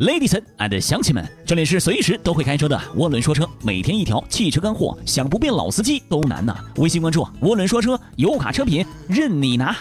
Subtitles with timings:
[0.00, 6.56] Ladies and 乡亲们，这里是随时都会开车的涡轮说车，每天一条汽车干货，想不变老司机都难呐！
[6.76, 9.76] 微信关注涡轮说车，油卡车品任你拿。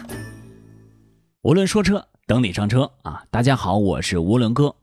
[1.44, 3.24] 涡轮说车，等你上车啊！
[3.32, 4.76] 大家好，我是涡轮哥。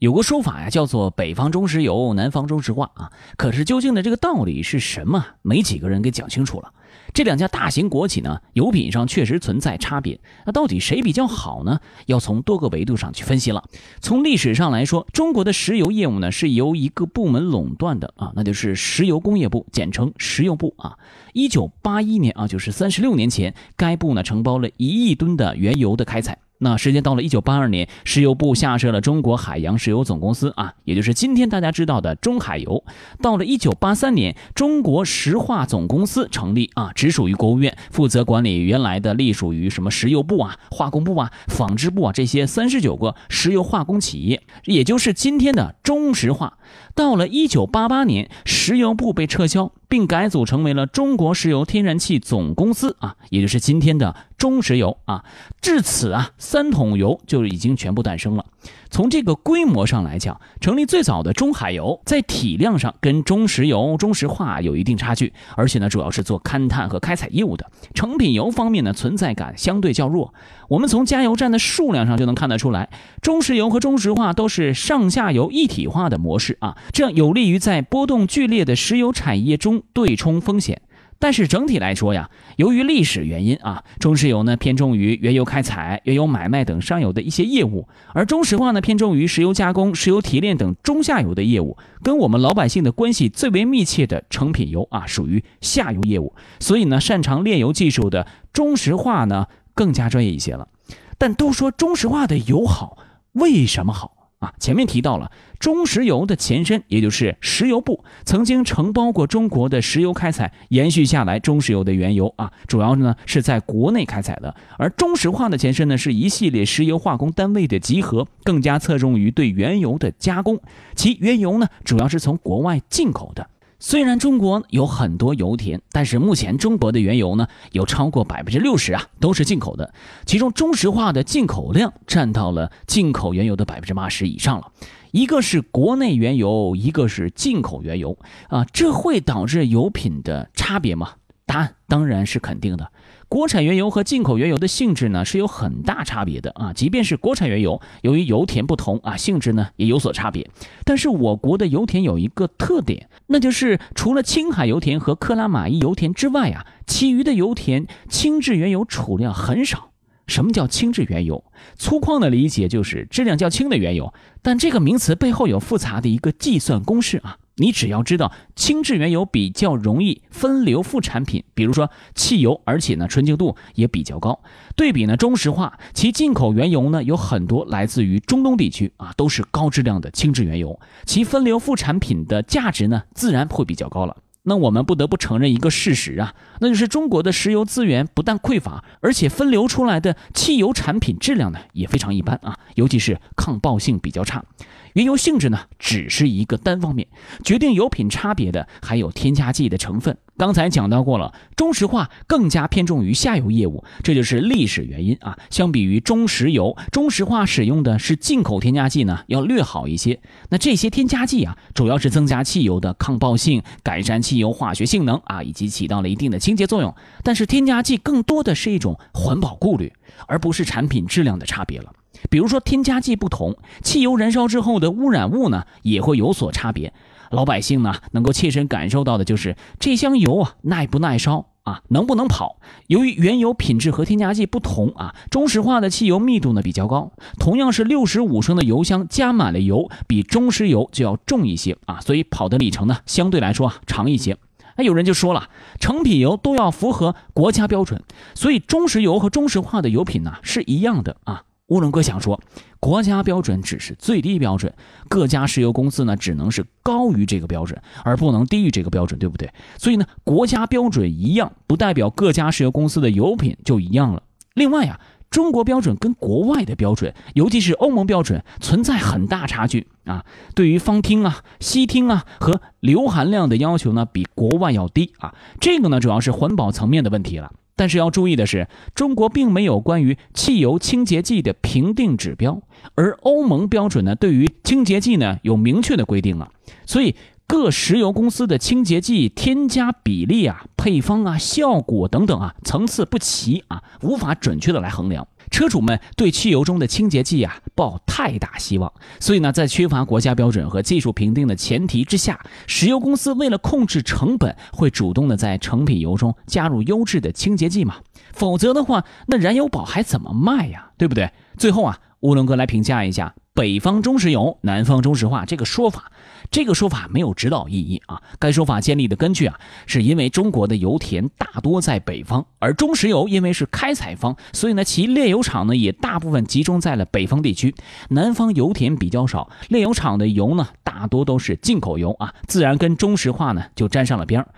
[0.00, 3.10] 有个说法呀，叫做北方中石油，南方中石化啊。
[3.38, 5.24] 可是究竟的这个道理是什么？
[5.40, 6.70] 没几个人给讲清楚了。
[7.12, 10.18] 这两家大型国企呢，油品上确实存在差别。
[10.46, 11.80] 那到底谁比较好呢？
[12.06, 13.62] 要从多个维度上去分析了。
[14.00, 20.98] 从历史上来说，中国的石油业务呢是由一个部门垄断的啊，那就是石油工业部，简称石油部啊。
[21.32, 26.38] 一九八一年啊，就是三十六年前，该部呢承包了一亿吨的原油的开采。
[26.64, 32.82] 那时间到了一九八二年，石油部下设了中国海洋石油总公司啊，也就是今天大家知道的中海油。
[33.20, 46.56] 到了一九八三年，中国石化总公司成立啊，直属于国务院，负责管理原来的隶属于什么石油部啊、化工部啊、纺织部啊这些三十九个石油化工企业，也就是今天的中石化。
[46.94, 49.70] 到了一九八八年，石油部被撤销。
[49.86, 55.24] 并改组成为了中国石油天然气总公司啊，也就是今天的中石油啊。
[55.62, 58.44] 至此啊，三桶油就已经全部诞生了。
[58.90, 67.70] 从这个规模上来讲，成立最早的中海油在体量上跟中石油、中石化有一定差距，而且呢，主要是做勘探和开采业务的。
[67.94, 70.34] 成品油方面呢，存在感相对较弱。
[70.68, 72.90] 我们从加油站的数量上就能看得出来，
[73.22, 80.82] 中石油和中石化都是上下游一体化的模式啊，这样有利于在波动剧烈的石油产业中对冲风险。
[81.24, 96.34] 但是整体来说呀，由于历史原因啊，中石油呢偏重于原油开采、原油买卖等上游的一些业务，而中石化呢偏重于石油加工、石油提炼等中下游的业务，跟我们老百姓的关系最为密切的成品油啊，属于下游业务。
[96.60, 100.68] 所以呢，擅长炼油技术的中石化呢更加专业一些了。
[101.16, 102.98] 但都说中石化的油好，
[103.32, 104.23] 为什么好？
[104.44, 114.54] 啊，前面提到了中石油的前身，也就是石油部，曾经承包过中国的石油开采，延续下来中石油的原油啊，主要呢是在国内开采的。
[114.76, 120.60] 而中石化的前身呢，是一系列石油化工单位的集合，更加侧重于对原油的加工，
[120.94, 123.48] 其原油呢主要是从国外进口的。
[123.86, 129.92] 虽然中国有很多油田，但是目前中国的原油呢，有超过百分之六十啊都是进口的，
[130.24, 134.72] 其中中石化的进口量占到了进口原油的百分之八十以上了。
[135.10, 138.16] 一个是国内原油，一个是进口原油
[138.48, 141.10] 啊，这会导致油品的差别吗？
[141.44, 142.90] 答案当然是肯定的。
[143.34, 150.48] 国产原油和进口原油的性质呢是有很大差别的啊，即便是国产原油，由于油田不同啊，性质呢也有所差别。
[150.84, 159.90] 但是我国的油田有一个特点，那就是除了青海油田和克拉玛依油田之外啊，其余的油田轻质原油储量很少。
[160.28, 161.42] 什么叫轻质原油？
[161.76, 167.38] 粗犷的理解就是质量较轻的原油，但这个名词背后有复杂的一个计算公式啊。
[167.56, 174.40] 你只要知道轻质原油比较容易分流副产品，比如说汽油，而且呢纯净度也比较高。
[174.74, 184.16] 对比呢中石化，其进口原油呢有很多来自于中东地区啊，都是高质量的轻质原油，其分流副产品的价值呢自然会比较高了。
[184.46, 194.44] 那我们不得不承认一个事实啊，那就是中国的石油资源不但匮乏，而且分流出来的汽油产品质量呢也非常一般啊，尤其是抗爆性比较差。
[194.94, 197.06] 原油性质呢，只是一个单方面
[197.44, 200.16] 决定油品差别的，还有添加剂的成分。
[200.36, 205.36] 刚才讲到过了，中石化更加偏重于下游业务，这就是历史原因啊。
[205.50, 210.20] 相比于中石油，中石化使用的是进口添加剂呢，要略好一些。
[210.50, 216.94] 那这些添加剂啊，主要是增加汽油的抗爆性，改善汽油化学性能啊，以及起到了一定的清洁作用。
[217.24, 219.92] 但是添加剂更多的是一种环保顾虑，
[220.28, 221.92] 而不是产品质量的差别了。
[222.30, 226.92] 比如说添加剂不同，汽油燃烧之后的污染物呢，也会有所差别。
[227.30, 232.58] 老百姓呢，能够切身感受到的就是这箱油啊，耐不耐烧啊，能不能跑？
[232.86, 244.36] 由于原油品质和添加剂不同啊，中石化的汽油密度呢比较高，同样是六十五升的油箱，加满了油，比中石油就要重一些啊，所以跑的里程呢相对来说啊长一些。
[244.76, 245.48] 那有人就说了，
[245.80, 248.02] 成品油都要符合国家标准，
[248.34, 251.42] 所以中石油和中石化的油品呢是一样的啊。
[251.68, 252.38] 乌龙哥想说，
[252.78, 254.72] 国家标准只是最低标准，
[255.08, 259.50] 各家石油公司呢只能是高于这个标准，而不能低于这个标准，对不对？
[259.78, 264.22] 所以呢，国家标准一样，不代表各家石油公司的油品就一样了。
[264.52, 265.00] 另外呀，
[265.30, 270.26] 中国标准跟国外的标准，尤其是欧盟标准，存在很大差距啊。
[270.54, 275.34] 对于芳烃啊、烯烃啊和硫含量的要求呢，比国外要低啊。
[275.60, 277.50] 这个呢，主要是环保层面的问题了。
[277.76, 282.62] 但是要注意的是，中国并没有关于汽油清洁剂的评定指标，
[282.94, 286.50] 而欧盟标准呢，对于清洁剂呢有明确的规定啊，
[286.86, 287.16] 所以
[287.46, 295.26] 各石油公司的清洁剂添加比例啊、配方啊、效果等等啊，层次不齐啊，无法准确的来衡量。
[295.54, 307.98] 车主们对汽油中的清洁剂啊抱太大希望，所以呢，在缺乏国家标准和技术评定的前提之下，石油公司为了控制成本，会主动的在成品油中加入优质的清洁剂嘛？
[308.32, 310.90] 否则的话，那燃油宝还怎么卖呀？
[310.98, 311.30] 对不对？
[311.56, 316.10] 最后啊，乌龙哥来评价一下“北方中石油，南方中石化”这个说法。
[316.50, 318.20] 这个说法没有指导意义啊。
[318.40, 327.72] 该说法建立的根据啊，是因为中国的油田大多在北方，而中石油因为是开采方，所以呢，其炼油厂呢也大部分集中在了北方地区。
[328.08, 334.48] 南方油田比较少，炼油厂的油呢大多都是进口油啊，自然跟中石化呢就沾上了边儿。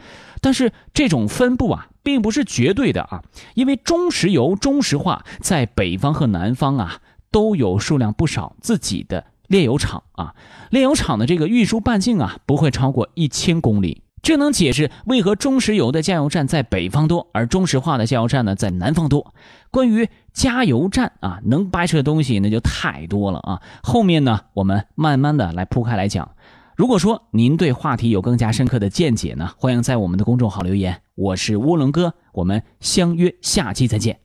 [0.40, 3.22] 但是这种分布啊，并不是绝对的啊，
[3.52, 7.00] 因为中石油、中石化在北方和南方啊
[7.36, 9.26] 都有数量不少自己的。
[9.48, 10.34] 炼油厂啊，
[10.70, 19.34] 炼油厂的这个运输半径啊不会超过一千公里，这能解释为何中石油的加油站在北方多，而中石化的加油站呢在南方多。
[19.70, 23.60] 关于加油站啊，能掰扯的东西那就太多了啊。
[23.82, 26.34] 后面呢，我们慢慢的来铺开来讲。
[26.74, 31.02] 如果说您对话题有更加深刻的见解呢，欢迎在我们的公众号留言。
[31.14, 34.20] 我是涡轮哥，我们相约下期再见。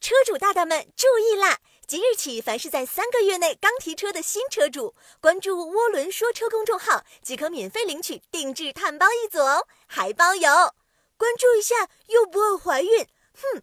[0.00, 1.58] 车主大大们注意啦！
[1.92, 10.48] 即日起，凡是在三个月内刚提车的新车主，关注“涡轮说车”公众号即可免费领取定制碳包一组哦，还包邮。
[11.18, 13.62] 关注一下又不会怀孕，哼。